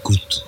[0.00, 0.46] Écoute.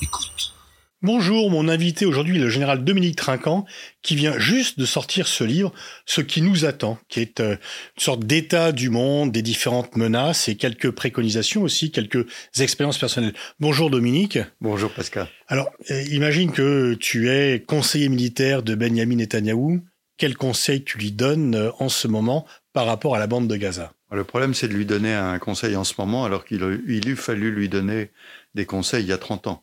[0.00, 0.54] Écoute.
[1.02, 3.66] Bonjour, mon invité aujourd'hui est le général Dominique Trinquant,
[4.00, 5.74] qui vient juste de sortir ce livre,
[6.06, 7.56] Ce qui nous attend, qui est euh,
[7.96, 12.24] une sorte d'état du monde, des différentes menaces et quelques préconisations aussi, quelques
[12.58, 13.34] expériences personnelles.
[13.60, 14.38] Bonjour Dominique.
[14.62, 15.28] Bonjour Pascal.
[15.48, 19.82] Alors, euh, imagine que tu es conseiller militaire de Benjamin Netanyahou.
[20.16, 23.56] Quel conseil tu lui donnes euh, en ce moment par rapport à la bande de
[23.56, 23.92] Gaza?
[24.12, 27.50] Le problème, c'est de lui donner un conseil en ce moment, alors qu'il eût fallu
[27.50, 28.10] lui donner
[28.56, 29.62] des conseils il y a 30 ans.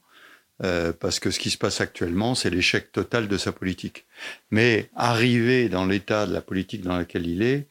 [0.63, 4.05] Euh, parce que ce qui se passe actuellement, c'est l'échec total de sa politique.
[4.51, 7.67] Mais arrivé dans l'état de la politique dans laquelle il est,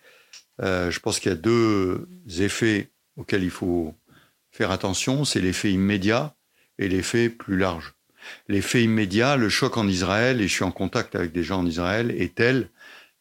[0.60, 2.06] euh, je pense qu'il y a deux
[2.40, 3.94] effets auxquels il faut
[4.50, 5.24] faire attention.
[5.24, 6.34] C'est l'effet immédiat
[6.78, 7.94] et l'effet plus large.
[8.48, 11.66] L'effet immédiat, le choc en Israël, et je suis en contact avec des gens en
[11.66, 12.68] Israël, est tel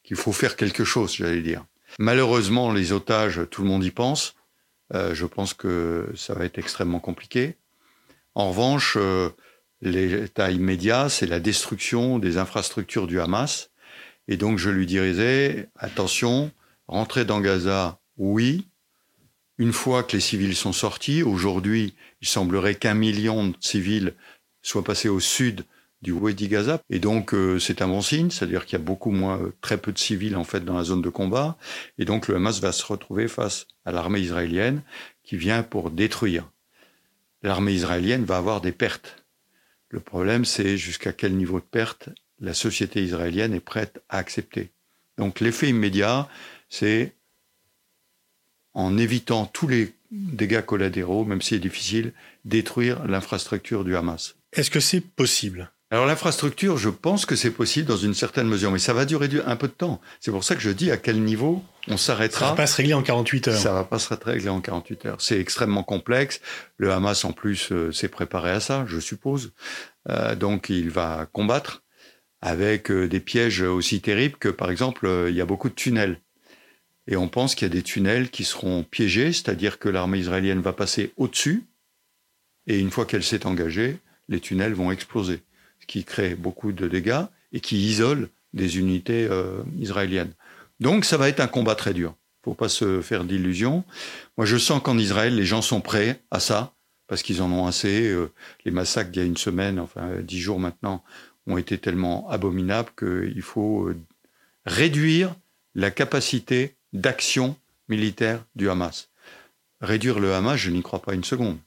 [0.03, 1.65] qu'il faut faire quelque chose, j'allais dire.
[1.99, 4.35] Malheureusement, les otages, tout le monde y pense.
[4.93, 7.55] Euh, je pense que ça va être extrêmement compliqué.
[8.35, 9.29] En revanche, euh,
[9.81, 13.71] l'état immédiat, c'est la destruction des infrastructures du Hamas.
[14.27, 16.51] Et donc, je lui dirais, attention,
[16.87, 18.67] rentrer dans Gaza, oui.
[19.57, 24.13] Une fois que les civils sont sortis, aujourd'hui, il semblerait qu'un million de civils
[24.61, 25.65] soient passés au sud
[26.01, 26.81] du Wadi Gaza.
[26.89, 29.77] Et donc, euh, c'est un bon signe, c'est-à-dire qu'il y a beaucoup moins, euh, très
[29.77, 31.57] peu de civils, en fait, dans la zone de combat.
[31.97, 34.81] Et donc, le Hamas va se retrouver face à l'armée israélienne
[35.23, 36.49] qui vient pour détruire.
[37.43, 39.23] L'armée israélienne va avoir des pertes.
[39.89, 44.71] Le problème, c'est jusqu'à quel niveau de perte la société israélienne est prête à accepter.
[45.17, 46.27] Donc, l'effet immédiat,
[46.69, 47.15] c'est
[48.73, 52.13] en évitant tous les dégâts collatéraux, même si c'est difficile,
[52.45, 54.35] détruire l'infrastructure du Hamas.
[54.53, 55.71] Est-ce que c'est possible?
[55.91, 59.27] Alors l'infrastructure, je pense que c'est possible dans une certaine mesure, mais ça va durer
[59.45, 59.99] un peu de temps.
[60.21, 62.45] C'est pour ça que je dis à quel niveau on s'arrêtera.
[62.45, 63.59] Ça va pas se régler en 48 heures.
[63.59, 65.21] Ça va pas se régler en 48 heures.
[65.21, 66.39] C'est extrêmement complexe.
[66.77, 69.51] Le Hamas en plus euh, s'est préparé à ça, je suppose.
[70.09, 71.83] Euh, donc il va combattre
[72.41, 76.21] avec euh, des pièges aussi terribles que par exemple il y a beaucoup de tunnels.
[77.07, 80.61] Et on pense qu'il y a des tunnels qui seront piégés, c'est-à-dire que l'armée israélienne
[80.61, 81.65] va passer au-dessus,
[82.65, 83.97] et une fois qu'elle s'est engagée,
[84.29, 85.41] les tunnels vont exploser
[85.87, 90.33] qui crée beaucoup de dégâts et qui isole des unités euh, israéliennes.
[90.79, 92.15] Donc ça va être un combat très dur.
[92.43, 93.83] Faut pas se faire d'illusions.
[94.37, 96.73] Moi, je sens qu'en Israël, les gens sont prêts à ça
[97.07, 98.07] parce qu'ils en ont assez.
[98.07, 98.31] Euh,
[98.65, 101.03] les massacres d'il y a une semaine, enfin dix jours maintenant,
[101.45, 103.97] ont été tellement abominables qu'il faut euh,
[104.65, 105.35] réduire
[105.75, 107.55] la capacité d'action
[107.87, 109.09] militaire du Hamas.
[109.81, 111.57] Réduire le Hamas, je n'y crois pas une seconde.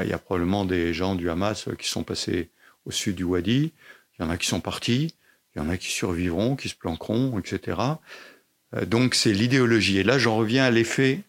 [0.00, 2.50] Il y a probablement des gens du Hamas qui sont passés
[2.86, 3.72] au sud du Wadi.
[4.18, 5.14] Il y en a qui sont partis,
[5.54, 7.78] il y en a qui survivront, qui se planqueront, etc.
[8.74, 9.98] Euh, donc c'est l'idéologie.
[9.98, 11.20] Et là, j'en reviens à l'effet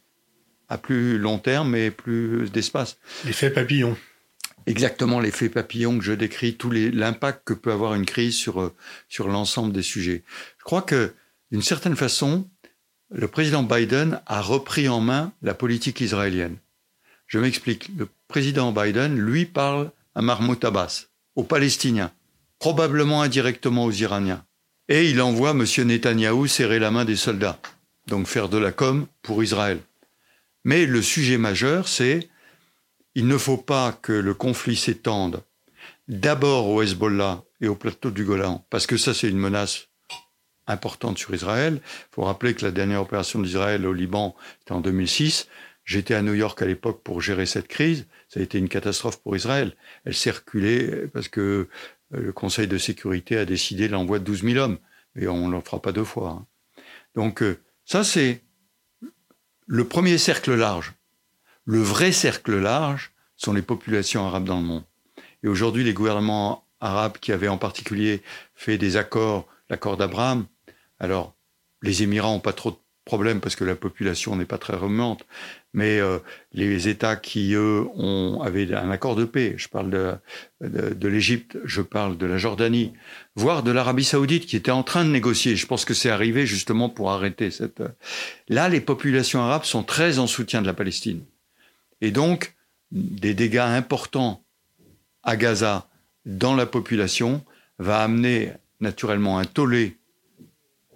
[0.68, 2.98] à plus long terme et plus d'espace.
[3.26, 3.96] L'effet papillon.
[4.68, 8.74] Exactement, l'effet papillon que je décris, tout l'impact que peut avoir une crise sur, euh,
[9.10, 10.24] sur l'ensemble des sujets.
[10.58, 11.14] Je crois que,
[11.52, 12.48] d'une certaine façon,
[13.12, 16.58] le président Biden a repris en main la politique israélienne.
[17.28, 17.92] Je m'explique.
[17.96, 22.12] Le président Biden, lui, parle à Mahmoud Abbas aux Palestiniens,
[22.60, 24.46] probablement indirectement aux Iraniens.
[24.88, 25.66] Et il envoie M.
[25.86, 27.60] Netanyahou serrer la main des soldats,
[28.08, 29.80] donc faire de la com pour Israël.
[30.64, 32.30] Mais le sujet majeur, c'est
[33.16, 35.44] il ne faut pas que le conflit s'étende
[36.08, 39.88] d'abord au Hezbollah et au plateau du Golan, parce que ça c'est une menace
[40.68, 41.82] importante sur Israël.
[41.84, 45.48] Il faut rappeler que la dernière opération d'Israël au Liban, c'était en 2006.
[45.86, 48.08] J'étais à New York à l'époque pour gérer cette crise.
[48.28, 49.76] Ça a été une catastrophe pour Israël.
[50.04, 51.70] Elle s'est reculée parce que
[52.14, 54.80] euh, le Conseil de sécurité a décidé l'envoi de 12 000 hommes.
[55.16, 56.30] Et on ne le fera pas deux fois.
[56.30, 56.46] Hein.
[57.14, 58.42] Donc euh, ça, c'est
[59.68, 60.94] le premier cercle large.
[61.66, 64.84] Le vrai cercle large sont les populations arabes dans le monde.
[65.44, 68.24] Et aujourd'hui, les gouvernements arabes qui avaient en particulier
[68.56, 70.46] fait des accords, l'accord d'Abraham,
[71.00, 71.36] alors
[71.82, 75.26] les Émirats n'ont pas trop de problème parce que la population n'est pas très remuante,
[75.74, 76.18] mais euh,
[76.54, 80.14] les États qui, eux, ont, avaient un accord de paix, je parle de,
[80.62, 82.94] de, l'Égypte, je parle de la Jordanie,
[83.36, 85.56] voire de l'Arabie saoudite qui était en train de négocier.
[85.56, 87.84] Je pense que c'est arrivé justement pour arrêter cette...
[88.50, 91.24] Là, les populations arabes sont très en soutien de la Palestine.
[92.02, 92.56] Et donc,
[92.92, 94.44] des dégâts importants
[95.24, 95.88] à Gaza
[96.26, 97.44] dans la population
[97.78, 99.98] va amener naturellement un tollé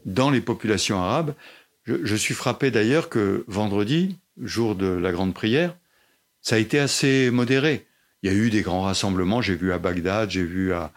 [0.06, 1.34] dans les populations arabes
[2.04, 5.76] je, suis frappé d'ailleurs que vendredi, jour de la grande prière,
[6.42, 7.88] ça a été assez modéré.
[8.22, 10.92] Il y a eu des grands rassemblements, j'ai vu à Bagdad, j'ai vu à,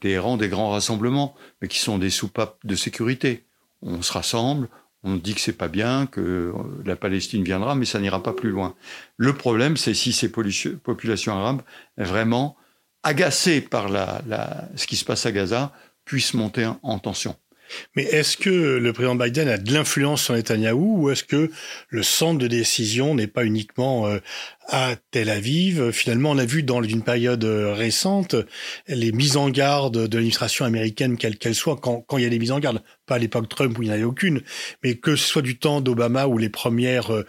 [0.00, 3.44] Téhéran des grands rassemblements, mais qui sont des soupapes de sécurité.
[3.82, 4.68] On se rassemble,
[5.02, 6.52] On dit que c'est pas bien, que euh,
[6.84, 8.74] la Palestine viendra, mais ça n'ira pas plus loin.
[9.16, 11.62] Le problème, c'est si ces populations arabes,
[11.96, 12.56] vraiment
[13.04, 13.88] agacées par
[14.74, 15.72] ce qui se passe à Gaza,
[16.04, 17.36] puissent monter en tension.
[17.94, 21.50] Mais est-ce que le président Biden a de l'influence sur Netanyahou ou est-ce que
[21.88, 24.18] le centre de décision n'est pas uniquement euh,
[24.68, 25.90] à Tel Aviv?
[25.90, 28.36] Finalement, on a vu dans une période euh, récente
[28.88, 32.38] les mises en garde de l'administration américaine, quelle qu'elle soit, quand, il y a des
[32.38, 34.42] mises en garde, pas à l'époque Trump où il n'y en avait aucune,
[34.82, 37.24] mais que ce soit du temps d'Obama ou les premières euh,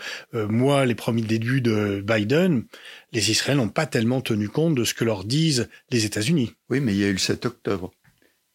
[0.48, 2.64] mois, les premiers débuts de Biden,
[3.12, 6.54] les Israéliens n'ont pas tellement tenu compte de ce que leur disent les États-Unis.
[6.70, 7.92] Oui, mais il y a eu le 7 octobre.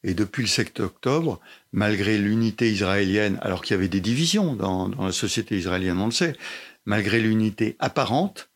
[0.05, 1.41] Et depuis le 7 octobre,
[1.73, 6.13] malgré l'unité israélienne, alors qu'il y avait des divisions dans, la société israélienne, on le
[6.13, 6.37] sait,
[6.85, 8.51] malgré l'unité apparente,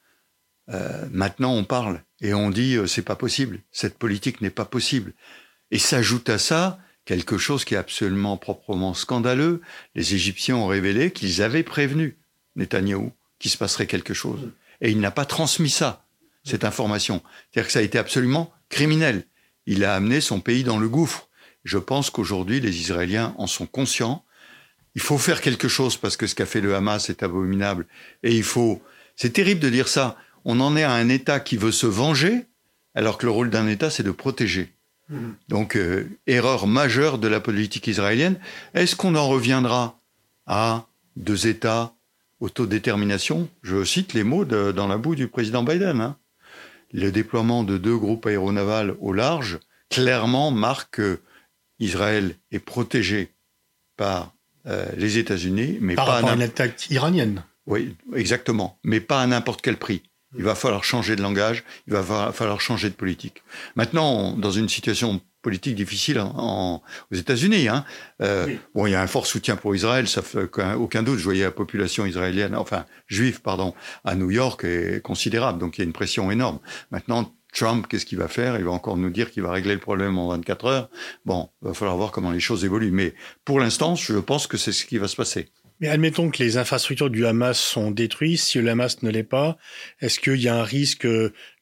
[0.68, 4.64] euh, maintenant on parle et on dit euh, c'est pas possible, cette politique n'est pas
[4.64, 5.12] possible.
[5.70, 9.60] Et s'ajoute à ça quelque chose qui est absolument proprement scandaleux.
[9.94, 12.16] Les Égyptiens ont révélé qu'ils avaient prévenu
[12.56, 14.50] Netanyahou qu'il se passerait quelque chose.
[14.80, 16.04] Et il n'a pas transmis ça,
[16.44, 17.22] cette information.
[17.50, 19.24] C'est-à-dire que ça a été absolument criminel.
[19.66, 21.28] Il a amené son pays dans le gouffre.
[21.66, 24.24] Je pense qu'aujourd'hui, les Israéliens en sont conscients.
[24.94, 27.86] Il faut faire quelque chose parce que ce qu'a fait le Hamas est abominable.
[28.22, 28.80] Et il faut.
[29.16, 30.16] C'est terrible de dire ça.
[30.44, 32.46] On en est à un État qui veut se venger,
[32.94, 34.72] alors que le rôle d'un État, c'est de protéger.
[35.08, 35.30] Mmh.
[35.48, 38.38] Donc, euh, erreur majeure de la politique israélienne.
[38.74, 39.98] Est-ce qu'on en reviendra
[40.46, 40.86] à
[41.16, 41.94] deux États,
[42.38, 43.48] autodétermination?
[43.64, 46.00] Je cite les mots dans la boue du président Biden.
[46.00, 46.16] Hein.
[46.92, 49.58] Le déploiement de deux groupes aéronavals au large
[49.90, 51.00] clairement marque
[51.78, 53.32] Israël est protégé
[53.96, 54.34] par
[54.66, 57.44] euh, les États-Unis, mais par pas rapport à, une attaque iranienne.
[57.66, 60.02] Oui, exactement, mais pas à n'importe quel prix.
[60.36, 63.42] Il va falloir changer de langage, il va falloir changer de politique.
[63.74, 66.82] Maintenant, dans une situation politique difficile en,
[67.12, 67.84] aux États-Unis, hein,
[68.20, 71.18] euh, bon, il y a un fort soutien pour Israël, ça fait aucun, doute.
[71.18, 73.72] Je voyais la population israélienne, enfin juive, pardon,
[74.04, 76.58] à New York est considérable, donc il y a une pression énorme.
[76.90, 78.58] Maintenant, Trump, qu'est-ce qu'il va faire?
[78.58, 80.90] Il va encore nous dire qu'il va régler le problème en 24 heures.
[81.24, 82.90] Bon, il va falloir voir comment les choses évoluent.
[82.90, 83.14] Mais
[83.46, 85.48] pour l'instant, je pense que c'est ce qui va se passer.
[85.80, 88.40] Mais admettons que les infrastructures du Hamas sont détruites.
[88.40, 89.56] Si le Hamas ne l'est pas,
[90.00, 91.08] est-ce qu'il y a un risque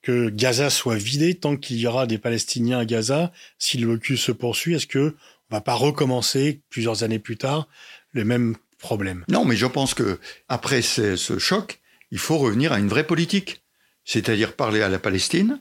[0.02, 3.32] que Gaza soit vidé tant qu'il y aura des Palestiniens à Gaza?
[3.58, 5.14] Si le blocus se poursuit, est-ce que
[5.50, 7.68] on va pas recommencer plusieurs années plus tard
[8.10, 9.24] le même problème?
[9.28, 10.18] Non, mais je pense que
[10.48, 11.80] après ce choc,
[12.10, 13.62] il faut revenir à une vraie politique,
[14.04, 15.60] c'est-à-dire parler à la Palestine,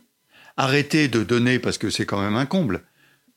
[0.58, 2.84] arrêter de donner, parce que c'est quand même un comble,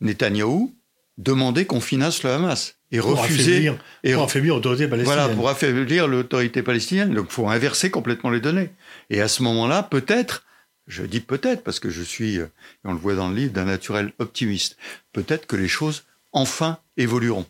[0.01, 0.75] Netanyahou,
[1.19, 5.19] demander qu'on finance le Hamas et pour refuser affaiblir, et pour affaiblir l'autorité palestinienne.
[5.19, 7.15] Voilà, pour affaiblir l'autorité palestinienne.
[7.15, 8.71] Donc, il faut inverser complètement les données.
[9.11, 10.45] Et à ce moment-là, peut-être,
[10.87, 12.45] je dis peut-être parce que je suis, et
[12.85, 14.77] on le voit dans le livre, d'un naturel optimiste.
[15.13, 17.47] Peut-être que les choses enfin évolueront.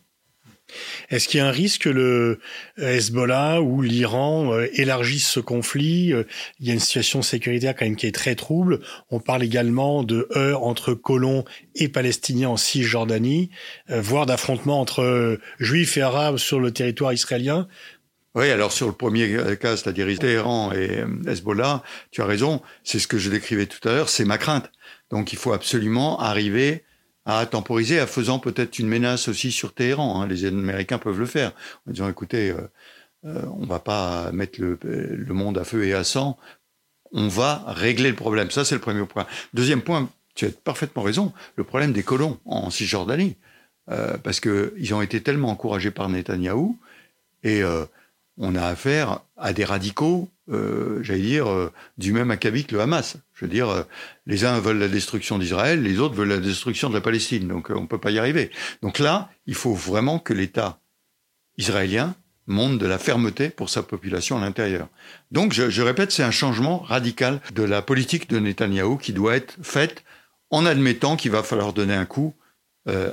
[1.11, 2.41] Est-ce qu'il y a un risque que le
[2.79, 6.25] Hezbollah ou l'Iran euh, élargissent ce conflit euh,
[6.59, 8.81] Il y a une situation sécuritaire quand même qui est très trouble.
[9.11, 13.51] On parle également de heurts entre colons et palestiniens en Cisjordanie,
[13.91, 17.69] euh, voire d'affrontements entre juifs et arabes sur le territoire israélien.
[18.35, 23.07] Oui, alors sur le premier cas, c'est-à-dire Téhéran et Hezbollah, tu as raison, c'est ce
[23.07, 24.71] que je décrivais tout à l'heure, c'est ma crainte.
[25.11, 26.85] Donc il faut absolument arriver
[27.27, 30.23] à temporiser, en faisant peut-être une menace aussi sur Téhéran.
[30.23, 30.29] Hein.
[30.29, 31.53] Les Américains peuvent le faire,
[31.87, 32.61] en disant écoutez, euh,
[33.27, 34.79] euh, on va pas mettre le,
[35.29, 36.39] monde à feu et à sang,
[37.13, 38.51] on va régler le problème.
[38.51, 39.27] Ça, c'est le premier point.
[39.55, 43.37] Deuxième point, tu as parfaitement raison, le problème des colons en Cisjordanie,
[43.91, 46.79] euh, parce qu'ils ont été tellement encouragés par Netanyahou,
[47.43, 47.85] et euh,
[48.39, 52.81] on a affaire à des radicaux, euh, j'allais dire, euh, du même acabit que le
[52.81, 53.17] Hamas.
[53.35, 53.83] Je veux dire, euh,
[54.27, 57.49] les uns veulent la destruction d'Israël, les autres veulent la destruction de la Palestine.
[57.49, 58.51] Donc on ne peut pas y arriver.
[58.83, 60.79] Donc là, il faut vraiment que l'État
[61.59, 62.15] israélien
[62.47, 64.89] montre de la fermeté pour sa population à l'intérieur.
[65.33, 69.35] Donc je, je répète, c'est un changement radical de la politique de Netanyahou qui doit
[69.35, 70.05] être faite
[70.51, 72.35] en admettant qu'il va falloir donner un coup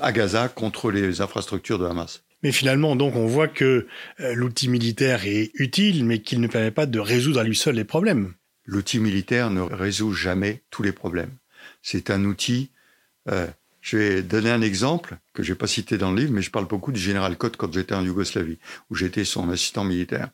[0.04, 2.22] à Gaza contre les infrastructures de Hamas.
[2.44, 3.88] Mais finalement, donc, on voit que
[4.20, 7.76] euh, l'outil militaire est utile, mais qu'il ne permet pas de résoudre à lui seul
[7.76, 8.34] les problèmes.
[8.66, 11.32] L'outil militaire ne résout jamais tous les problèmes.
[11.82, 12.72] C'est un outil.
[13.30, 13.48] Euh,
[13.82, 16.52] je vais donner un exemple que je n'ai pas cité dans le livre, mais je
[16.52, 18.60] parle beaucoup du général Koch quand j'étais en Yougoslavie,
[18.90, 20.30] où j'étais son assistant militaire.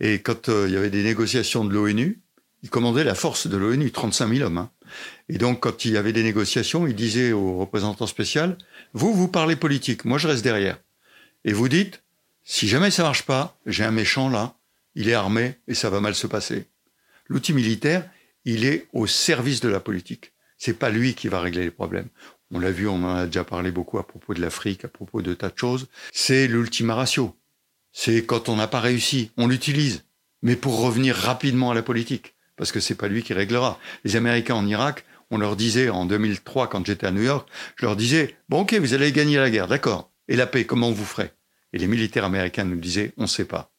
[0.00, 2.20] Et quand euh, il y avait des négociations de l'ONU,
[2.62, 4.58] il commandait la force de l'ONU, 35 000 hommes.
[4.58, 4.70] Hein.
[5.28, 8.58] Et donc, quand il y avait des négociations, il disait au représentant spécial,
[8.92, 10.78] vous, vous parlez politique, moi je reste derrière
[11.44, 12.02] et vous dites,
[12.44, 14.54] si jamais ça marche pas, j'ai un méchant là,
[14.94, 16.66] il est armé et ça va mal se passer.
[17.28, 18.08] L'outil militaire,
[18.44, 20.32] il est au service de la politique.
[20.56, 22.08] C'est pas lui qui va régler les problèmes.
[22.50, 25.20] On l'a vu, on en a déjà parlé beaucoup à propos de l'Afrique, à propos
[25.20, 25.88] de tas de choses.
[26.12, 27.36] C'est l'ultima ratio.
[27.92, 30.04] c'est quand on n'a pas réussi, on l'utilise,
[30.42, 33.78] mais pour revenir rapidement à la politique, parce que c'est pas lui qui réglera.
[34.04, 37.84] Les Américains en Irak, on leur disait en 2003 quand j'étais à New York, je
[37.84, 41.04] leur disais bon ok vous allez gagner la guerre, d'accord, et la paix comment vous
[41.04, 41.30] ferez
[41.72, 43.72] Et les militaires américains nous disaient on ne sait pas.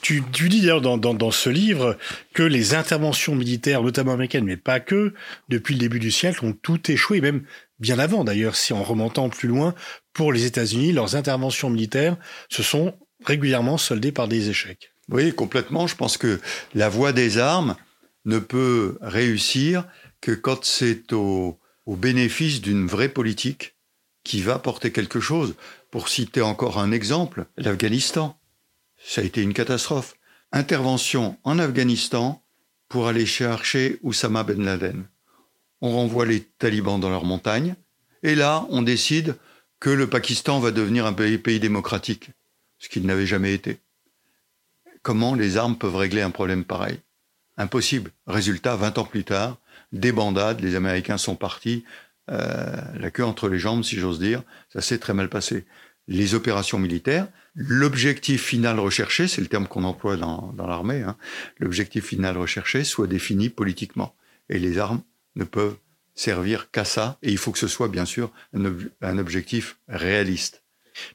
[0.00, 1.96] Tu, dis d'ailleurs dans, dans, ce livre
[2.34, 5.14] que les interventions militaires, notamment américaines, mais pas que,
[5.48, 7.44] depuis le début du siècle, ont tout échoué, même
[7.78, 9.74] bien avant d'ailleurs, si en remontant plus loin,
[10.12, 12.16] pour les États-Unis, leurs interventions militaires
[12.48, 12.94] se sont
[13.24, 14.92] régulièrement soldées par des échecs.
[15.08, 15.86] Oui, complètement.
[15.86, 16.40] Je pense que
[16.74, 17.76] la voie des armes
[18.24, 19.84] ne peut réussir
[20.20, 23.74] que quand c'est au, au bénéfice d'une vraie politique
[24.24, 25.54] qui va porter quelque chose.
[25.94, 28.36] Pour citer encore un exemple, l'Afghanistan
[28.98, 30.16] ça a été une catastrophe.
[30.50, 32.42] Intervention en Afghanistan
[32.88, 35.06] pour aller chercher Oussama Ben Laden.
[35.80, 37.76] On renvoie les talibans dans leurs montagnes,
[38.24, 39.36] et là, on décide
[39.78, 42.30] que le Pakistan va devenir un pays, pays démocratique,
[42.80, 43.78] ce qu'il n'avait jamais été.
[45.02, 46.98] Comment les armes peuvent régler un problème pareil?
[47.56, 48.10] Impossible.
[48.26, 49.58] Résultat, 20 ans plus tard,
[49.92, 51.84] des bandades, les Américains sont partis,
[52.30, 55.64] euh, la queue entre les jambes, si j'ose dire, ça s'est très mal passé.
[56.08, 61.16] Les opérations militaires, l'objectif final recherché, c'est le terme qu'on emploie dans, l'armée, hein,
[61.58, 64.14] l'objectif final recherché soit défini politiquement.
[64.48, 65.02] Et les armes
[65.36, 65.76] ne peuvent
[66.14, 70.62] servir qu'à ça, et il faut que ce soit bien sûr un, objectif réaliste.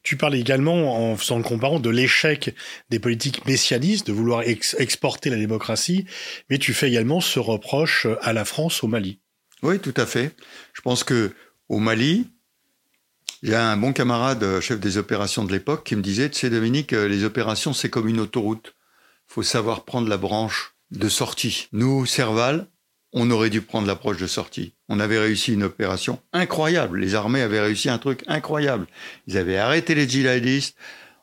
[0.03, 2.53] Tu parles également, en faisant le comparant, de l'échec
[2.89, 6.05] des politiques messianistes, de vouloir exporter la démocratie,
[6.49, 9.19] mais tu fais également ce reproche à la France au Mali.
[9.63, 10.35] Oui, tout à fait.
[10.73, 11.31] Je pense que
[11.67, 12.27] au Mali,
[13.43, 16.49] j'ai un bon camarade, euh, chef des opérations de l'époque, qui me disait, tu sais
[16.49, 18.75] Dominique, euh, les opérations, c'est comme une autoroute.
[19.27, 21.67] faut savoir prendre la branche de sortie.
[21.71, 22.67] Nous, Serval,
[23.13, 24.73] on aurait dû prendre l'approche de sortie.
[24.87, 26.99] On avait réussi une opération incroyable.
[26.99, 28.87] Les armées avaient réussi un truc incroyable.
[29.27, 30.75] Ils avaient arrêté les djihadistes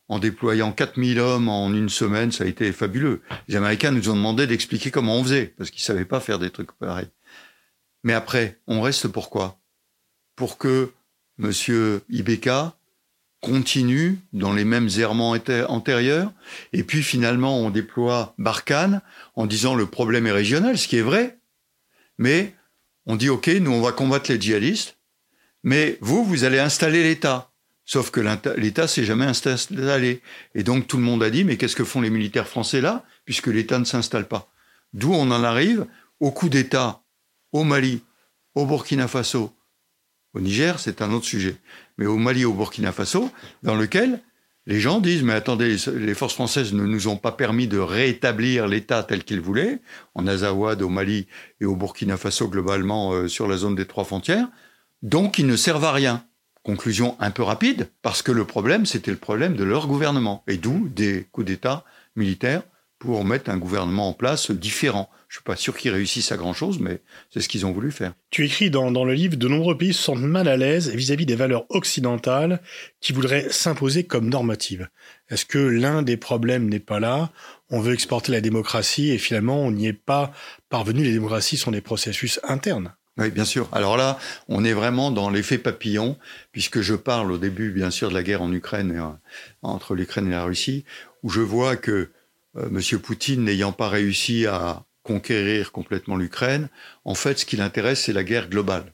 [0.09, 2.33] en déployant 4000 hommes en une semaine.
[2.33, 3.23] Ça a été fabuleux.
[3.49, 6.50] Les Américains nous ont demandé d'expliquer comment on faisait, parce qu'ils savaient pas faire des
[6.50, 7.09] trucs pareils.
[8.03, 9.59] Mais après, on reste pourquoi?
[10.37, 10.93] Pour que
[11.38, 12.76] Monsieur Ibeka
[13.41, 15.37] continue dans les mêmes errements
[15.69, 16.33] antérieurs,
[16.73, 19.03] et puis finalement on déploie Barkhane
[19.35, 21.38] en disant le problème est régional, ce qui est vrai,
[22.19, 22.55] mais
[23.05, 24.97] on dit ok, nous on va combattre les djihadistes,
[25.62, 27.50] mais vous, vous allez installer l'État.
[27.85, 28.21] Sauf que
[28.57, 30.21] l'État s'est jamais installé.
[30.57, 33.05] Et donc tout le monde a dit, mais qu'est-ce que font les militaires français là,
[33.25, 34.53] puisque l'État ne s'installe pas
[34.93, 35.87] D'où on en arrive
[36.19, 37.03] au coup d'État
[37.56, 38.02] au Mali,
[38.54, 39.52] au Burkina Faso
[40.36, 41.56] au Niger, c'est un autre sujet.
[41.96, 43.30] Mais au Mali, au Burkina Faso,
[43.62, 44.20] dans lequel
[44.66, 48.66] les gens disent, mais attendez, les forces françaises ne nous ont pas permis de rétablir
[48.66, 49.80] l'État tel qu'ils voulaient,
[50.14, 51.26] en Azawad, au Mali
[51.62, 54.48] et au Burkina Faso globalement euh, sur la zone des trois frontières,
[55.00, 56.22] donc ils ne servent à rien.
[56.62, 60.58] Conclusion un peu rapide, parce que le problème, c'était le problème de leur gouvernement, et
[60.58, 61.84] d'où des coups d'État
[62.14, 62.62] militaires
[62.99, 65.11] pour mettre un gouvernement en place différent.
[65.29, 67.91] Je suis pas sûr qu'ils réussissent à grand chose, mais c'est ce qu'ils ont voulu
[67.91, 68.15] faire.
[68.31, 71.26] Tu écris dans, dans, le livre de nombreux pays se sentent mal à l'aise vis-à-vis
[71.26, 72.61] des valeurs occidentales
[73.00, 74.88] qui voudraient s'imposer comme normatives.
[75.29, 77.31] Est-ce que l'un des problèmes n'est pas là?
[77.71, 80.33] On veut exporter la démocratie et finalement on n'y est pas
[80.69, 81.03] parvenu.
[81.03, 82.95] Les démocraties sont des processus internes.
[83.19, 83.69] Oui, bien sûr.
[83.73, 86.19] Alors là, on est vraiment dans l'effet papillon,
[86.53, 89.09] puisque je parle au début, bien sûr, de la guerre en Ukraine, euh,
[89.62, 90.85] entre l'Ukraine et la Russie,
[91.23, 92.11] où je vois que
[92.56, 92.98] euh, M.
[93.00, 96.68] Poutine n'ayant pas réussi à conquérir complètement l'Ukraine,
[97.04, 98.92] en fait, ce qui l'intéresse, c'est la guerre globale.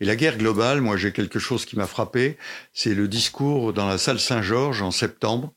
[0.00, 2.36] Et la guerre globale, moi, j'ai quelque chose qui m'a frappé,
[2.72, 5.52] c'est le discours dans la salle Saint-Georges en septembre,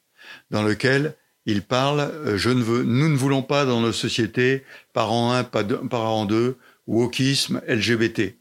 [0.49, 1.15] dans lequel
[1.45, 4.63] il parle, euh, je ne veux, nous ne voulons pas dans nos sociétés
[4.93, 8.37] parents 1, parents 2, wokisme, LGBT.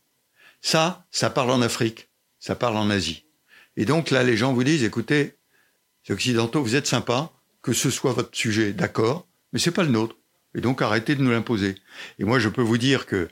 [0.62, 2.08] Ça, ça parle en Afrique,
[2.38, 3.26] ça parle en Asie.
[3.76, 5.34] Et donc là, les gens vous disent, écoutez,
[6.08, 7.32] les Occidentaux, vous êtes sympas,
[7.64, 10.16] que ce soit votre sujet, d'accord, mais c'est pas le nôtre.
[10.54, 11.76] Et donc arrêtez de nous l'imposer.
[12.18, 13.28] Et moi, je peux vous dire que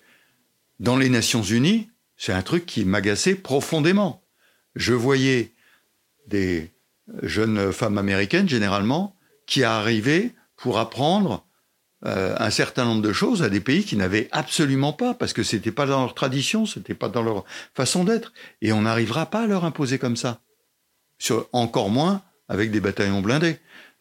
[0.80, 4.24] dans les Nations Unies, c'est un truc qui m'agaçait profondément.
[4.74, 5.52] Je voyais
[6.26, 6.72] des
[7.22, 9.14] jeunes femmes américaines, généralement,
[9.46, 11.46] qui arrivaient pour apprendre
[12.06, 15.42] euh, un certain nombre de choses à des pays qui n'avaient absolument pas, parce que
[15.42, 19.42] c'était pas dans leur tradition, c'était pas dans leur façon d'être, et on n'arrivera pas
[19.42, 20.40] à leur imposer comme ça.
[21.52, 23.58] Encore moins avec des bataillons blindés.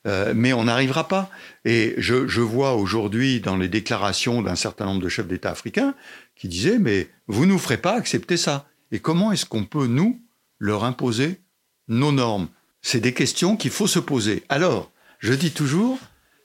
[0.07, 1.29] Euh, mais on n'arrivera pas.
[1.65, 5.93] Et je, vois aujourd'hui dans les déclarations d'un certain nombre de chefs d'État africains
[6.35, 8.67] qui disaient mais vous nous ferez pas accepter ça.
[8.91, 10.21] Et comment est-ce qu'on peut nous
[10.59, 11.39] leur imposer
[11.87, 12.49] nos normes?
[12.81, 14.43] C'est des questions qu'il faut se poser.
[14.49, 15.99] Alors, je dis toujours,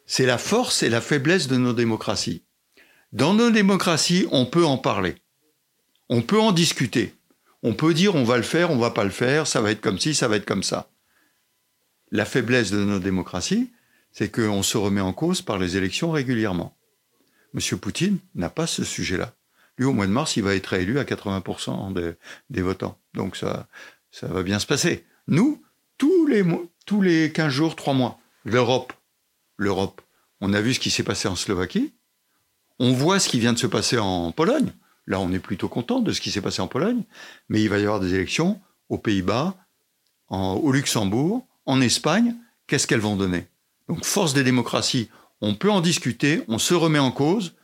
[0.04, 2.42] c'est la force et la faiblesse de nos démocraties.
[3.12, 5.14] Dans nos démocraties, on peut en parler.
[6.10, 7.14] On peut en discuter.
[7.62, 9.80] On peut dire on va le faire, on va pas le faire, ça va être
[9.80, 10.90] comme ci, ça va être comme ça
[12.10, 13.70] la faiblesse de nos démocraties,
[14.12, 16.76] c'est qu'on se remet en cause par les élections régulièrement.
[17.54, 17.78] M.
[17.78, 19.34] Poutine n'a pas ce sujet-là.
[19.78, 22.16] Lui, au mois de mars, il va être élu à 80%
[22.50, 22.98] des, votants.
[23.14, 23.68] Donc ça,
[24.22, 25.04] va bien se passer.
[25.28, 25.62] Nous,
[25.98, 26.44] tous les,
[26.86, 28.92] tous les 15 jours, 3 mois, l'Europe,
[29.56, 30.00] l'Europe,
[30.40, 31.92] on a vu ce qui s'est passé en Slovaquie,
[32.78, 34.72] on voit ce qui vient de se passer en Pologne.
[35.06, 37.02] Là, on est plutôt content de ce qui s'est passé en Pologne,
[37.48, 39.56] mais il va y avoir des élections aux Pays-Bas,
[40.28, 42.34] au Luxembourg, en Espagne.
[42.66, 43.46] Qu'est-ce qu'elles vont donner?
[43.88, 45.08] Donc, force des démocraties,
[45.40, 47.54] on peut en discuter, on se remet en cause.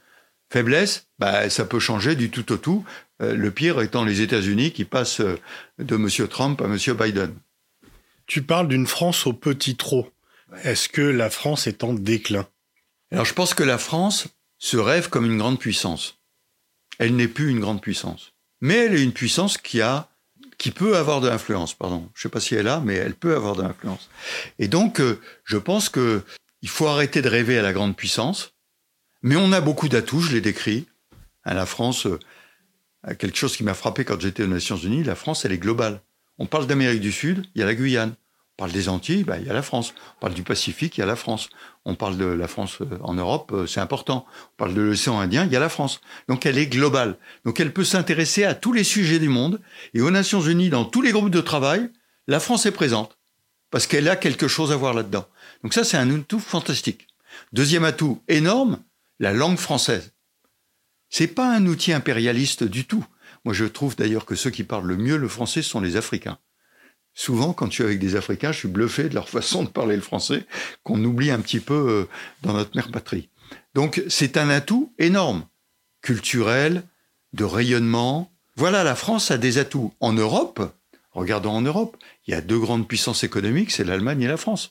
[0.52, 2.85] Faiblesse, bah, ça peut changer du tout au tout.
[3.23, 5.38] Euh, le pire étant les États-Unis qui passent euh,
[5.78, 6.28] de M.
[6.28, 6.76] Trump à M.
[6.94, 7.35] Biden.
[8.26, 10.12] Tu parles d'une France au petit trot.
[10.64, 12.47] Est-ce que la France est en déclin?
[13.11, 14.28] Alors je pense que la France
[14.59, 16.18] se rêve comme une grande puissance.
[16.99, 18.32] Elle n'est plus une grande puissance.
[18.61, 20.09] Mais elle est une puissance qui a
[20.62, 22.09] qui peut avoir de l'influence, pardon.
[22.14, 24.09] Je ne sais pas si elle a, mais elle peut avoir de l'influence.
[24.61, 26.23] Et donc, euh, je pense que
[26.61, 28.54] il faut arrêter de rêver à la grande puissance,
[29.23, 30.87] mais on a beaucoup d'atouts, je l'ai décrit.
[31.42, 32.21] À la France, euh,
[33.19, 36.00] quelque chose qui m'a frappé quand j'étais aux Nations Unies, la France, elle est globale.
[36.38, 38.14] On parle d'Amérique du Sud, il y a la Guyane.
[38.62, 39.92] On parle des Antilles, bah, il y a la France.
[40.19, 41.50] On parle du Pacifique, il y a la France.
[41.85, 44.25] On parle de la France euh, en Europe, euh, c'est important.
[44.52, 46.00] On parle de l'océan Indien, il y a la France.
[46.28, 47.19] Donc elle est globale.
[47.45, 49.61] Donc elle peut s'intéresser à tous les sujets du monde.
[49.95, 51.90] Et aux Nations Unies, dans tous les groupes de travail,
[52.28, 53.19] la France est présente.
[53.73, 55.26] Parce qu'elle a quelque chose à voir là-dedans.
[55.64, 57.09] Donc ça, c'est un atout fantastique.
[57.52, 58.78] Deuxième atout énorme,
[59.19, 60.12] la langue française.
[61.11, 63.04] C'est pas un outil impérialiste du tout.
[63.45, 66.38] Moi, je trouve d'ailleurs que ceux qui parlent le mieux le français sont les Africains
[67.14, 69.97] souvent, quand je suis avec des Africains, je suis bluffé de leur façon de parler
[69.97, 70.47] le français,
[70.83, 72.09] qu'on oublie un petit peu euh,
[72.42, 73.28] dans notre mère patrie.
[73.75, 75.47] Donc, c'est un atout énorme,
[76.00, 76.85] culturel,
[77.33, 78.31] de rayonnement.
[78.57, 79.92] Voilà, la France a des atouts.
[80.00, 80.75] En Europe,
[81.12, 84.71] regardons en Europe, il y a deux grandes puissances économiques, c'est l'Allemagne et la France.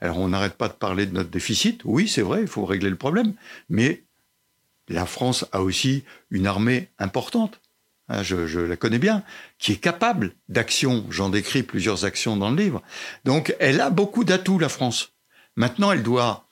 [0.00, 1.80] Alors, on n'arrête pas de parler de notre déficit.
[1.84, 3.34] Oui, c'est vrai, il faut régler le problème.
[3.68, 4.04] Mais
[4.88, 7.60] la France a aussi une armée importante.
[8.08, 9.22] Hein, je, la connais bien,
[9.58, 11.06] qui est capable d'action.
[11.10, 12.82] J'en décris plusieurs actions dans le livre.
[13.24, 15.14] Donc, elle a beaucoup d'atouts, la France.
[15.56, 16.46] Maintenant, elle doit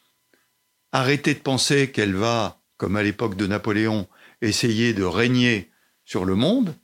[0.93, 4.09] arrêter de penser qu'elle va, comme à l'époque de Napoléon,
[4.41, 5.71] essayer de régner
[6.05, 6.75] sur le monde.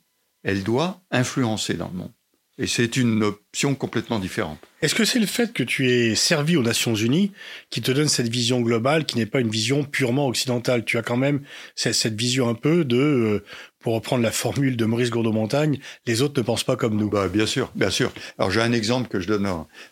[0.43, 2.13] Elle doit influencer dans le monde.
[2.61, 4.59] Et c'est une option complètement différente.
[4.81, 7.31] Est-ce que c'est le fait que tu aies servi aux Nations Unies
[7.69, 10.83] qui te donne cette vision globale, qui n'est pas une vision purement occidentale?
[10.83, 11.41] Tu as quand même
[11.75, 13.43] cette vision un peu de, euh,
[13.79, 17.09] pour reprendre la formule de Maurice Gourdeau-Montagne, les autres ne pensent pas comme nous.
[17.09, 18.11] Bah, bien sûr, bien sûr.
[18.37, 19.47] Alors j'ai un exemple que je donne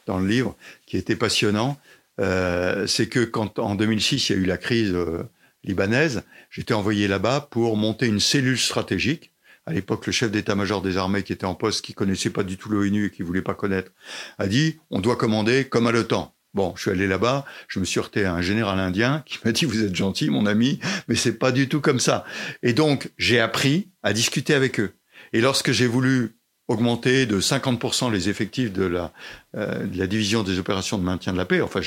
[0.06, 1.78] dans, le livre qui était passionnant.
[2.20, 5.24] Euh, c'est que quand en 2006 il y a eu la crise euh,
[5.64, 9.32] libanaise, j'étais envoyé là-bas pour monter une cellule stratégique
[9.68, 12.56] à l'époque, le chef d'état-major des armées qui était en poste, qui connaissait pas du
[12.58, 13.92] tout l'ONU et qui voulait pas connaître,
[14.38, 16.34] a dit on doit commander comme à l'OTAN.
[16.54, 19.52] Bon, je suis allé là-bas, je me suis heurté à un général indien qui m'a
[19.52, 22.24] dit vous êtes gentil, mon ami, mais c'est pas du tout comme ça.
[22.64, 24.94] Et donc j'ai appris à discuter avec eux.
[25.34, 26.38] Et lorsque j'ai voulu
[26.70, 29.12] augmenter de 50% les effectifs de la,
[29.56, 31.82] euh, de la division des opérations de maintien de la paix, enfin,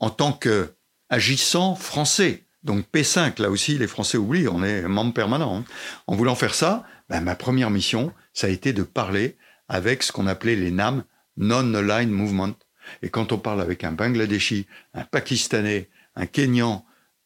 [0.00, 5.58] en tant qu'agissant français, donc P5, là aussi, les Français oublient, on est membre permanent.
[5.58, 5.64] Hein.
[6.06, 9.36] En voulant faire ça, ben, ma première mission, ça a été de parler
[9.68, 11.04] avec ce qu'on appelait les NAM,
[11.36, 12.54] Non-Aligned Movement.
[13.02, 16.84] Et quand on parle avec un Bangladeshi, un Pakistanais, un Kenyan,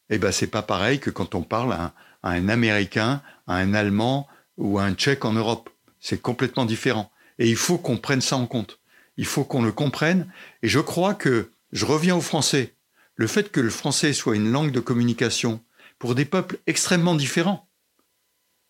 [0.09, 1.93] eh ben c'est pas pareil que quand on parle à
[2.23, 5.69] un, Américain, à un Allemand ou à un Tchèque en Europe.
[5.99, 7.11] C'est complètement différent.
[7.39, 8.79] Et il faut qu'on prenne ça en compte.
[9.17, 10.31] Il faut qu'on le comprenne.
[10.61, 12.74] Et je crois que je reviens aux Français
[13.15, 15.61] le fait que le français soit une langue de communication
[15.99, 17.67] pour des peuples extrêmement différents,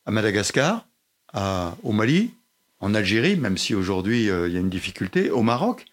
[0.05, 0.87] à Madagascar,
[1.83, 2.31] au Mali,
[2.79, 5.85] en Algérie, même si aujourd'hui euh, il y a une difficulté, au Maroc,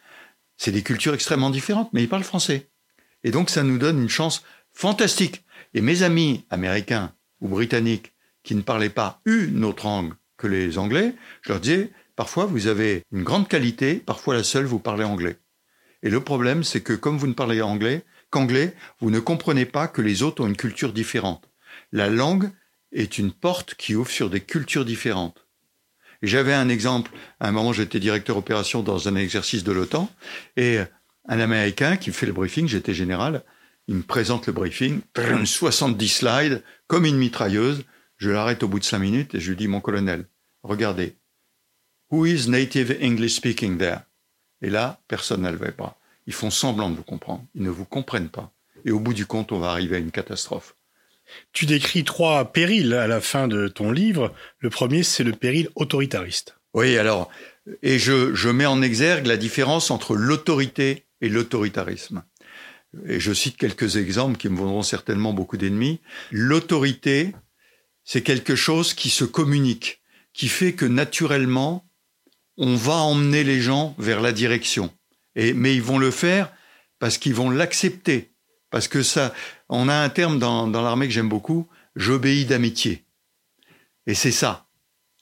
[0.56, 2.68] c'est des cultures extrêmement différentes, mais ils parlent français.
[3.24, 5.44] Et donc ça nous donne une chance fantastique.
[5.74, 8.12] Et mes amis américains ou britanniques
[8.42, 12.66] qui ne parlaient pas une autre langue que les Anglais, je leur disais, parfois vous
[12.66, 15.36] avez une grande qualité, parfois la seule, vous parlez anglais.
[16.02, 19.86] Et le problème, c'est que comme vous ne parlez anglais, qu'anglais, vous ne comprenez pas
[19.86, 21.48] que les autres ont une culture différente.
[21.92, 22.50] La langue
[22.90, 25.46] est une porte qui ouvre sur des cultures différentes.
[26.22, 30.10] J'avais un exemple, à un moment j'étais directeur opération dans un exercice de l'OTAN,
[30.56, 30.78] et
[31.28, 33.44] un Américain qui fait le briefing, j'étais général,
[33.86, 35.00] il me présente le briefing,
[35.44, 37.84] 70 slides, comme une mitrailleuse,
[38.16, 40.26] je l'arrête au bout de cinq minutes et je lui dis, mon colonel,
[40.62, 41.16] regardez,
[42.10, 43.98] who is native English speaking there?
[44.62, 45.98] Et là, personne ne levait pas.
[46.26, 47.44] Ils font semblant de vous comprendre.
[47.54, 48.52] Ils ne vous comprennent pas.
[48.84, 50.76] Et au bout du compte, on va arriver à une catastrophe.
[51.52, 54.34] Tu décris trois périls à la fin de ton livre.
[54.58, 56.56] Le premier, c'est le péril autoritariste.
[56.74, 57.30] Oui, alors,
[57.82, 62.24] et je, je mets en exergue la différence entre l'autorité et l'autoritarisme.
[63.06, 67.32] et je cite quelques exemples qui me vaudront certainement beaucoup d'ennemis, l'autorité,
[68.04, 71.86] c'est quelque chose qui se communique, qui fait que naturellement,
[72.56, 74.92] on va emmener les gens vers la direction.
[75.36, 76.52] Mais ils vont le faire
[76.98, 78.32] parce qu'ils vont l'accepter.
[78.70, 79.34] Parce que ça,
[79.68, 83.04] on a un terme dans, l'armée que j'aime beaucoup, j'obéis d'amitié.
[84.06, 84.66] Et c'est ça.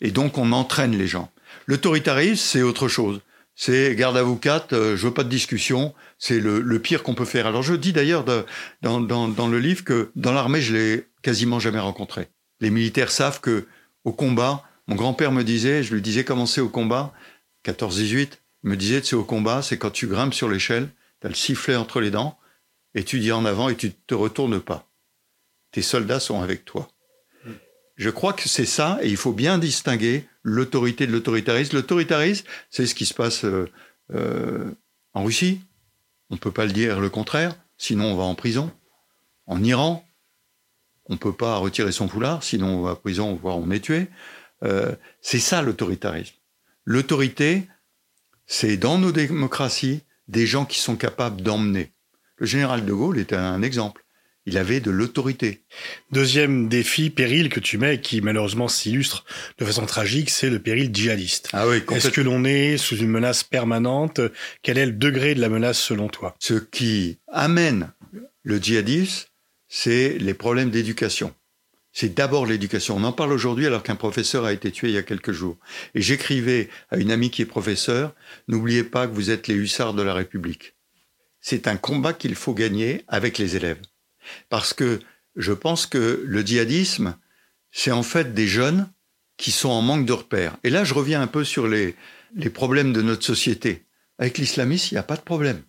[0.01, 1.31] Et donc on entraîne les gens.
[1.67, 3.21] L'autoritarisme, c'est autre chose.
[3.57, 7.47] C'est garde avocate, euh, je veux pas de discussion, c'est le, pire qu'on peut faire.
[7.47, 12.29] Alors je dis d'ailleurs dans, le livre que dans l'armée, je l'ai quasiment jamais rencontré.
[12.61, 13.67] Les militaires savent que
[14.05, 17.13] au combat, mon grand-père me disait, je lui disais comment c'est au combat,
[17.67, 18.29] 14-18, il
[18.63, 20.89] me disait, c'est au combat, c'est quand tu grimpes sur l'échelle,
[21.21, 22.39] tu as le sifflet entre les dents,
[22.95, 24.89] et tu dis en avant et tu te retournes pas.
[25.73, 26.89] Tes soldats sont avec toi.
[27.97, 31.77] Je crois que c'est ça, et il faut bien distinguer l'autorité de l'autoritarisme.
[31.77, 33.71] L'autoritarisme, c'est ce qui se passe euh,
[34.15, 34.71] euh,
[35.13, 35.61] en Russie.
[36.31, 38.73] On ne peut pas le dire le contraire, sinon on va en prison.
[39.47, 40.07] En Iran,
[41.07, 43.81] on ne peut pas retirer son foulard, sinon on va en prison, voire on est
[43.81, 44.09] tué.
[44.63, 46.37] Euh, c'est ça l'autoritarisme.
[46.87, 47.69] L'autorité,
[48.53, 51.93] c'est dans nos démocraties des gens qui sont capables d'emmener.
[52.37, 54.05] Le général de Gaulle était un exemple
[54.47, 55.63] il avait de l'autorité.
[56.11, 59.25] Deuxième défi, péril que tu mets, qui malheureusement s'illustre
[59.59, 61.51] de façon tragique, c'est le péril djihadiste.
[61.53, 64.21] Ah oui, Est-ce que l'on est sous une menace permanente?
[64.63, 66.35] Quel est le degré de la menace selon toi?
[66.41, 67.93] Ce qui amène
[68.43, 69.29] le djihadisme,
[69.69, 71.35] c'est les problèmes d'éducation.
[71.93, 72.97] C'est d'abord l'éducation.
[72.97, 75.57] On en parle aujourd'hui alors qu'un professeur a été tué il y a quelques jours.
[75.95, 78.15] Et j'écrivais à une amie qui est professeure,
[78.49, 80.77] n'oubliez pas que vous êtes les hussards de la République.
[81.41, 83.81] C'est un combat qu'il faut gagner avec les élèves.
[84.49, 85.01] Parce que
[85.37, 87.17] je pense que le djihadisme,
[87.73, 88.91] c'est en fait des jeunes
[89.37, 90.57] qui sont en manque de repères.
[90.65, 91.97] Et là, je reviens un peu sur les,
[92.35, 93.87] les problèmes de notre société.
[94.19, 95.63] Avec l'islamisme, il n'y a pas de problème.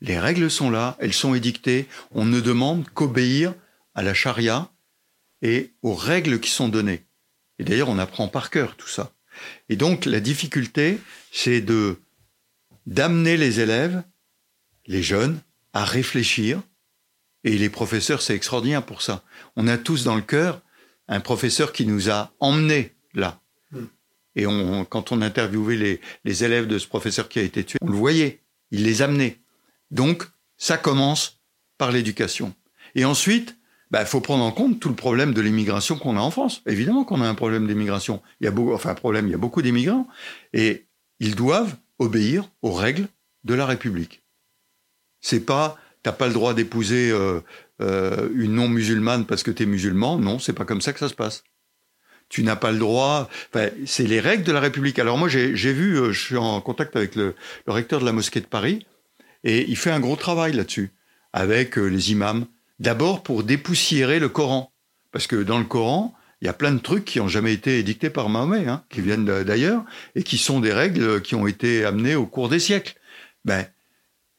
[0.00, 1.86] Les règles sont là, elles sont édictées.
[2.10, 3.54] On ne demande qu'obéir
[3.94, 4.68] à la charia
[5.44, 7.04] et aux règles qui sont données.
[7.60, 9.12] Et d'ailleurs, on apprend par cœur tout ça.
[9.68, 10.98] Et donc, la difficulté,
[11.30, 12.00] c'est de
[12.86, 14.02] d'amener les élèves,
[14.86, 15.40] les jeunes,
[15.72, 16.60] à réfléchir,
[17.44, 19.22] et les professeurs, c'est extraordinaire pour ça.
[19.56, 20.62] On a tous dans le cœur
[21.08, 23.40] un professeur qui nous a emmenés là.
[23.70, 23.86] Hmm.
[24.36, 27.78] Et on, quand on interviewait les, les élèves de ce professeur qui a été tué,
[27.82, 29.40] on le voyait, il les amenait.
[29.90, 30.26] Donc,
[30.56, 31.40] ça commence
[31.76, 32.54] par l'éducation.
[32.94, 36.20] Et ensuite, il bah, faut prendre en compte tout le problème de l'immigration qu'on a
[36.20, 36.62] en France.
[36.66, 38.22] Évidemment qu'on a un problème d'immigration.
[38.40, 40.08] Il y a beaucoup, enfin, un problème, il y a beaucoup d'immigrants.
[40.52, 40.86] Et
[41.20, 43.06] ils doivent obéir aux règles
[43.44, 44.22] de la République.
[45.20, 47.40] C'est pas t'as pas le droit d'épouser euh,
[47.82, 50.18] euh, une non musulmane parce que tu es musulman.
[50.18, 51.42] Non, c'est pas comme ça que ça se passe.
[52.28, 53.28] Tu n'as pas le droit.
[53.52, 54.98] Enfin, c'est les règles de la République.
[54.98, 57.34] Alors moi, j'ai vu, euh, je suis en contact avec le,
[57.66, 58.86] recteur de la mosquée de Paris,
[59.42, 60.90] et il fait un gros travail là-dessus
[61.32, 62.46] avec les imams.
[62.78, 64.72] D'abord pour dépoussiérer le Coran,
[65.12, 67.78] parce que dans le Coran, il y a plein de trucs qui ont jamais été
[67.78, 69.84] édictés par Mahomet, hein, qui viennent d'ailleurs
[70.14, 72.96] et qui sont des règles qui ont été amenées au cours des siècles.
[73.44, 73.66] Ben,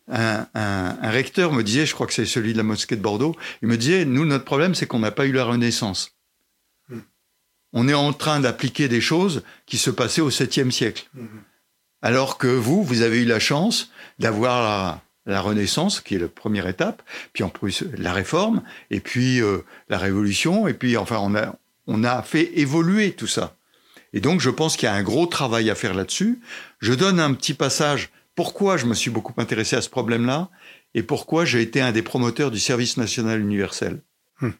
[0.08, 3.02] un, un, un, recteur me disait, je crois que c'est celui de la mosquée de
[3.02, 6.12] Bordeaux, il me disait, nous, notre problème, c'est qu'on n'a pas eu la Renaissance.
[6.89, 7.00] Hmm.
[7.74, 11.10] On est en train d'appliquer des choses qui se passaient au 7e siècle.
[11.15, 11.26] Hmm.
[12.02, 16.68] Alors que vous, vous avez eu la chance d'avoir la, Renaissance, qui est la première
[16.68, 17.02] étape,
[17.34, 19.60] puis en plus la Réforme, et puis euh,
[19.90, 21.56] la Révolution, et puis enfin, on a,
[21.88, 23.56] on a fait évoluer tout ça.
[24.14, 26.40] Et donc, je pense qu'il y a un gros travail à faire là-dessus.
[26.80, 30.50] Je donne un petit passage pourquoi je me suis beaucoup intéressé à ce problème-là
[30.94, 34.02] et pourquoi j'ai été un des promoteurs du service national universel?
[34.40, 34.52] Hmm.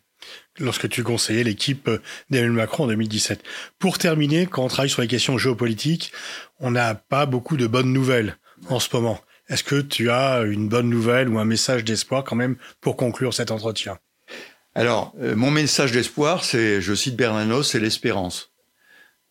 [0.60, 1.90] Lorsque tu conseillais l'équipe
[2.30, 3.44] d'Emmanuel Macron en 2017.
[3.78, 6.12] Pour terminer, quand on travaille sur les questions géopolitiques,
[6.60, 8.38] on n'a pas beaucoup de bonnes nouvelles
[8.70, 9.22] en ce moment.
[9.48, 13.34] Est-ce que tu as une bonne nouvelle ou un message d'espoir quand même pour conclure
[13.34, 14.00] cet entretien?
[14.74, 18.52] Alors, euh, mon message d'espoir, c'est, je cite Bernanos, c'est l'espérance.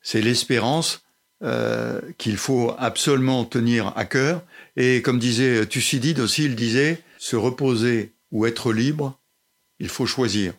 [0.01, 1.05] C'est l'espérance
[1.43, 4.43] euh, qu'il faut absolument tenir à cœur.
[4.77, 9.19] Et comme disait Thucydide aussi, il disait, se reposer ou être libre,
[9.81, 10.55] il faut choisir.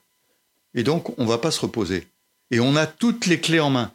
[0.74, 2.08] Et donc, on ne va pas se reposer.
[2.52, 3.92] Et on a toutes les clés en main.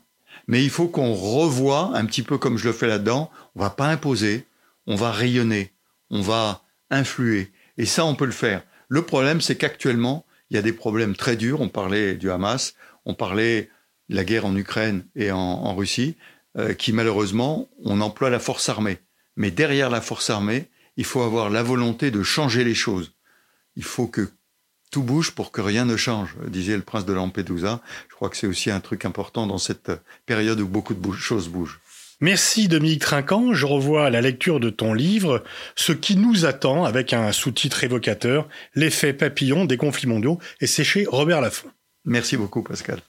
[0.46, 3.70] Mais il faut qu'on revoie, un petit peu comme je le fais là-dedans, on va
[3.70, 4.46] pas imposer,
[4.86, 5.72] on va rayonner,
[6.10, 7.52] on va influer.
[7.78, 8.62] Et ça, on peut le faire.
[8.88, 11.60] Le problème, c'est qu'actuellement, il y a des problèmes très durs.
[11.60, 13.70] On parlait du Hamas, on parlait
[14.08, 16.16] de la guerre en Ukraine et en, Russie.
[16.58, 18.98] Euh, qui malheureusement, on emploie la force armée.
[19.36, 23.12] Mais derrière la force armée, il faut avoir la volonté de changer les choses.
[23.76, 24.28] Il faut que
[24.90, 27.80] tout bouge pour que rien ne change, disait le prince de Lampedusa.
[28.08, 29.92] Je crois que c'est aussi un truc important dans cette
[30.26, 31.80] période où beaucoup de choses bougent.
[32.20, 33.54] Merci Dominique Trinquant.
[33.54, 35.42] Je revois la lecture de ton livre,
[35.74, 40.84] Ce qui nous attend, avec un sous-titre évocateur, L'effet papillon des conflits mondiaux, et c'est
[40.84, 41.70] chez Robert Laffont.
[42.04, 43.00] Merci beaucoup Pascal.